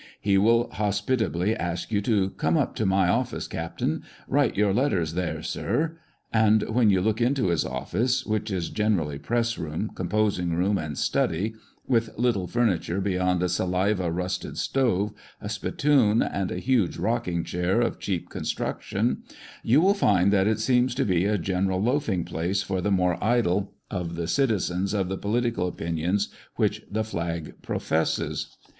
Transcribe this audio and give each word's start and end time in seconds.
He 0.19 0.35
will 0.35 0.67
hospitably 0.71 1.55
ask 1.55 1.91
you 1.91 2.01
to" 2.01 2.29
come 2.31 2.57
up 2.57 2.73
to 2.77 2.87
my 2.87 3.07
office, 3.07 3.47
Cap.; 3.47 3.79
write 4.27 4.57
your 4.57 4.73
letters 4.73 5.13
there, 5.13 5.43
sir;" 5.43 5.99
and 6.33 6.63
when 6.63 6.89
you 6.89 7.01
look 7.01 7.21
into 7.21 7.49
his 7.49 7.63
office, 7.63 8.25
which 8.25 8.49
is 8.49 8.71
generally 8.71 9.19
press 9.19 9.59
room, 9.59 9.91
composing 9.93 10.53
room, 10.55 10.79
and 10.79 10.97
study, 10.97 11.53
with 11.85 12.17
little 12.17 12.47
furniture 12.47 12.99
beyond 12.99 13.43
a 13.43 13.47
saliva 13.47 14.11
rusted 14.11 14.57
stove, 14.57 15.13
a 15.39 15.47
spittoon, 15.47 16.23
and 16.23 16.51
a 16.51 16.57
huge 16.57 16.97
rocking 16.97 17.43
chair 17.43 17.79
of 17.79 17.99
cheap 17.99 18.27
construction, 18.31 19.21
you 19.61 19.81
will 19.81 19.93
find 19.93 20.33
that 20.33 20.47
it 20.47 20.59
seems 20.59 20.95
to 20.95 21.05
be 21.05 21.25
a 21.25 21.37
general 21.37 21.79
loafing 21.79 22.23
place 22.23 22.63
for 22.63 22.81
the 22.81 22.89
more 22.89 23.23
idle 23.23 23.75
of 23.91 24.15
the 24.15 24.25
citizens 24.27 24.95
of 24.95 25.09
the 25.09 25.17
political 25.19 25.67
opinions 25.67 26.29
which 26.55 26.81
the 26.89 27.03
"Flag" 27.03 27.53
professes. 27.61 28.57